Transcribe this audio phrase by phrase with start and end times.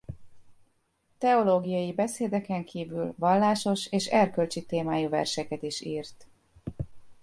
[1.17, 6.27] Teológiai beszédeken kívül vallásos és erkölcsi témájú verseket is írt.